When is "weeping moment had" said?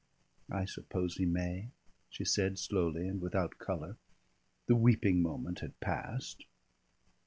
4.75-5.79